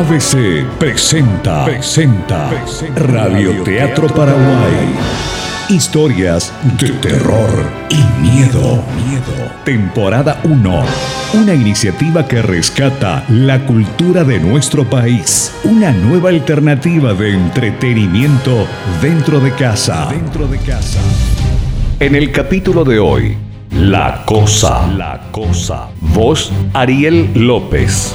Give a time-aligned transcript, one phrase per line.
[0.00, 2.50] ABC presenta, presenta,
[2.96, 4.94] Radio Teatro Paraguay.
[5.68, 7.50] Historias de terror
[7.90, 8.82] y miedo.
[9.62, 10.84] Temporada 1.
[11.34, 15.54] Una iniciativa que rescata la cultura de nuestro país.
[15.64, 18.66] Una nueva alternativa de entretenimiento
[19.02, 20.08] dentro de casa.
[20.10, 21.00] Dentro de casa.
[21.98, 23.36] En el capítulo de hoy,
[23.70, 24.86] La Cosa.
[24.96, 25.88] La Cosa.
[26.00, 28.14] Voz Ariel López.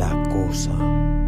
[0.00, 1.19] La Cosa.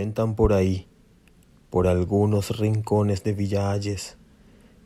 [0.00, 0.86] Por ahí,
[1.68, 4.16] por algunos rincones de Villa Ayes,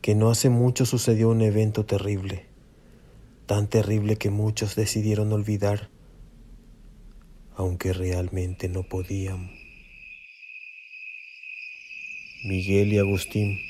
[0.03, 2.47] que no hace mucho sucedió un evento terrible,
[3.47, 5.89] tan terrible que muchos decidieron olvidar,
[7.55, 9.53] aunque realmente no podían.
[12.45, 13.61] Miguel y Agustín,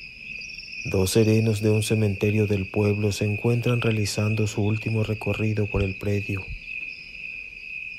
[0.90, 5.98] dos serenos de un cementerio del pueblo, se encuentran realizando su último recorrido por el
[5.98, 6.40] predio.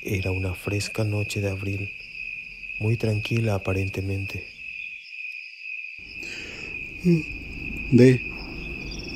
[0.02, 1.92] Era una fresca noche de abril
[2.78, 4.44] muy tranquila aparentemente.
[7.92, 8.20] De,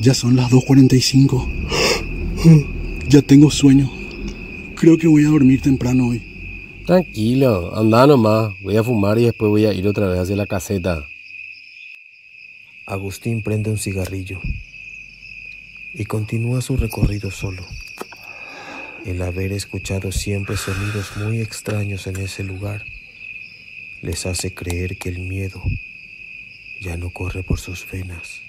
[0.01, 2.75] ya son las 2.45.
[3.09, 3.91] Ya tengo sueño.
[4.77, 6.23] Creo que voy a dormir temprano hoy.
[6.87, 8.53] Tranquilo, anda nomás.
[8.63, 11.05] Voy a fumar y después voy a ir otra vez hacia la caseta.
[12.87, 14.41] Agustín prende un cigarrillo
[15.93, 17.67] y continúa su recorrido solo.
[19.05, 22.85] El haber escuchado siempre sonidos muy extraños en ese lugar
[24.03, 25.63] les hace creer que el miedo
[26.81, 28.43] ya no corre por sus venas.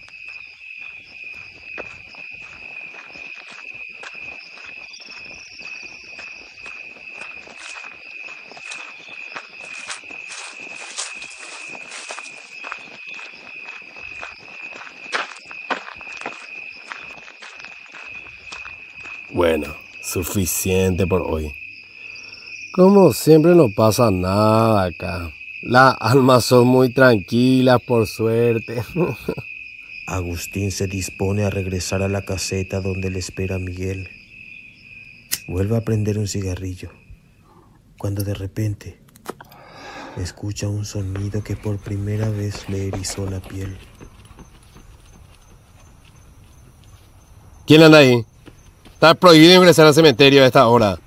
[19.29, 21.51] Bueno, suficiente por hoy.
[22.73, 25.33] Como siempre no pasa nada acá.
[25.61, 28.83] Las almas son muy tranquilas, por suerte.
[30.07, 34.09] Agustín se dispone a regresar a la caseta donde le espera Miguel.
[35.47, 36.89] Vuelve a prender un cigarrillo,
[37.99, 39.01] cuando de repente
[40.17, 43.77] escucha un sonido que por primera vez le erizó la piel.
[47.67, 48.25] ¿Quién anda ahí?
[48.93, 50.99] Está prohibido ingresar al cementerio a esta hora.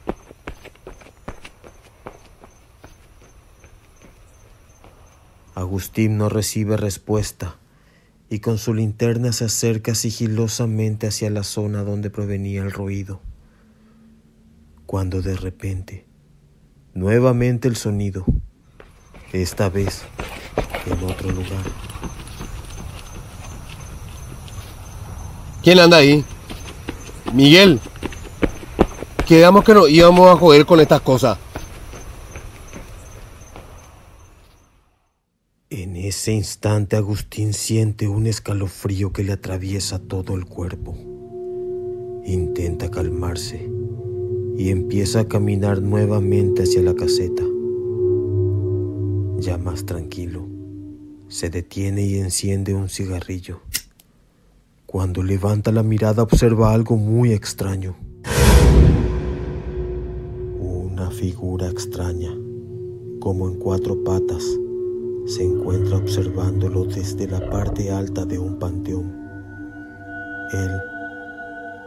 [5.75, 7.57] Agustín no recibe respuesta
[8.31, 13.21] y con su linterna se acerca sigilosamente hacia la zona donde provenía el ruido.
[14.87, 16.07] Cuando de repente,
[16.95, 18.25] nuevamente el sonido,
[19.33, 20.03] esta vez
[20.87, 21.65] en otro lugar.
[25.65, 26.25] ¿Quién anda ahí?
[27.33, 27.81] Miguel.
[29.27, 31.37] Quedamos que no íbamos a joder con estas cosas.
[35.77, 40.95] En ese instante Agustín siente un escalofrío que le atraviesa todo el cuerpo.
[42.27, 43.71] Intenta calmarse
[44.59, 47.43] y empieza a caminar nuevamente hacia la caseta.
[49.39, 50.47] Ya más tranquilo,
[51.29, 53.61] se detiene y enciende un cigarrillo.
[54.85, 57.97] Cuando levanta la mirada observa algo muy extraño.
[60.61, 62.37] Una figura extraña,
[63.21, 64.45] como en cuatro patas
[65.27, 69.25] se encuentra observándolo desde la parte alta de un panteón.
[70.53, 70.71] Él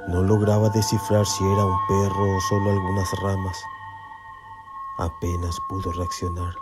[0.08, 3.58] no lograba descifrar si era un perro o solo algunas ramas.
[4.98, 6.56] Apenas pudo reaccionar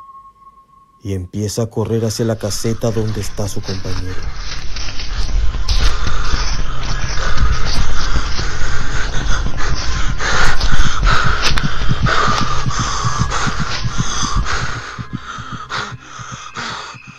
[1.01, 4.21] y empieza a correr hacia la caseta donde está su compañero.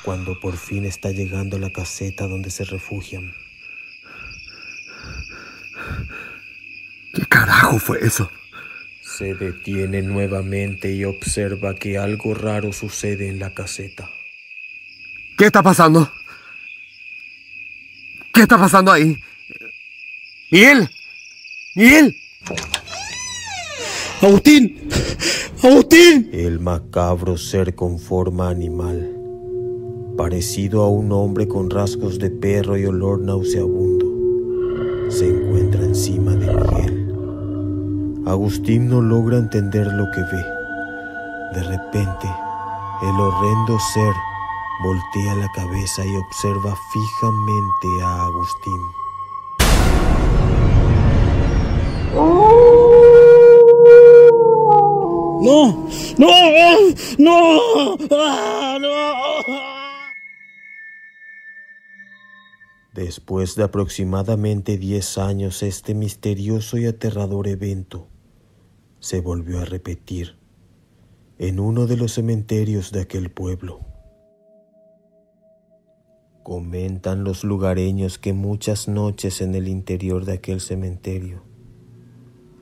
[0.06, 3.34] Cuando por fin está llegando a la caseta donde se refugian.
[7.12, 8.30] ¿Qué carajo fue eso?
[9.02, 14.08] Se detiene nuevamente y observa que algo raro sucede en la caseta.
[15.36, 16.08] ¿Qué está pasando?
[18.32, 19.20] ¿Qué está pasando ahí?
[20.52, 20.88] ¡Miguel!
[21.74, 22.16] ¡Miguel!
[24.22, 24.88] ¡Agustín!
[25.64, 26.30] ¡Agustín!
[26.32, 29.15] El macabro ser con forma animal,
[30.16, 34.06] parecido a un hombre con rasgos de perro y olor nauseabundo,
[35.10, 37.14] se encuentra encima de Miguel.
[38.26, 40.44] Agustín no logra entender lo que ve.
[41.54, 42.26] De repente,
[43.02, 44.12] el horrendo ser
[44.82, 48.80] voltea la cabeza y observa fijamente a Agustín.
[55.42, 55.86] ¡No!
[56.18, 56.28] ¡No!
[57.18, 57.96] ¡No!
[58.10, 59.75] ¡Ah, ¡No!
[62.96, 68.08] Después de aproximadamente 10 años, este misterioso y aterrador evento
[69.00, 70.38] se volvió a repetir
[71.38, 73.80] en uno de los cementerios de aquel pueblo.
[76.42, 81.42] Comentan los lugareños que muchas noches en el interior de aquel cementerio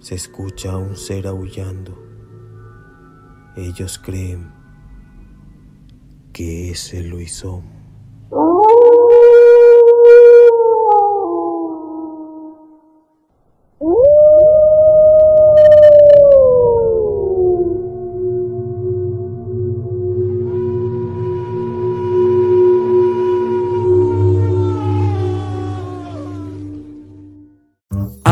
[0.00, 1.96] se escucha a un ser aullando.
[3.56, 4.52] Ellos creen
[6.32, 7.83] que es el Luisón.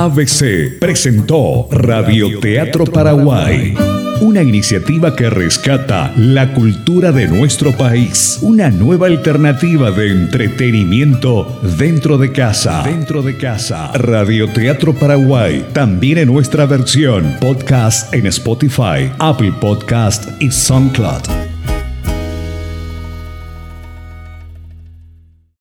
[0.02, 3.72] ABC presentó Radioteatro Paraguay,
[4.20, 12.18] una iniciativa que rescata la cultura de nuestro país, una nueva alternativa de entretenimiento dentro
[12.18, 12.82] de casa.
[12.82, 13.92] Dentro de casa.
[13.92, 21.51] Radioteatro Paraguay, también en nuestra versión podcast en Spotify, Apple Podcast y SoundCloud.